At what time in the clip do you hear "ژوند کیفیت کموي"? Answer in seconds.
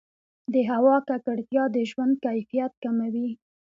1.89-3.29